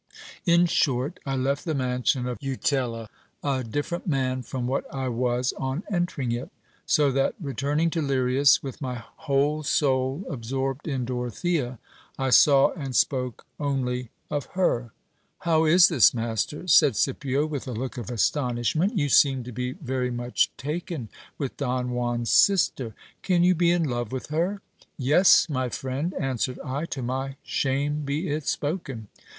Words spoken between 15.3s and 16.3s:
How is this,